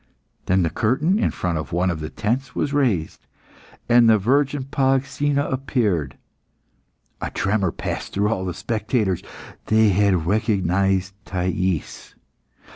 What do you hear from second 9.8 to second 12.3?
had recognised Thais.